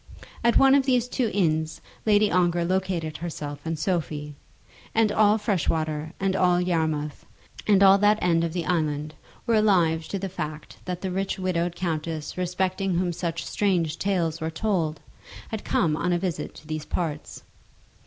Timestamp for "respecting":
12.35-12.95